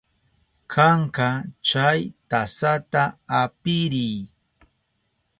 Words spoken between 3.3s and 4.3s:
apiriy.